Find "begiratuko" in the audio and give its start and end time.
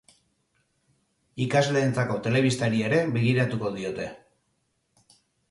3.19-3.73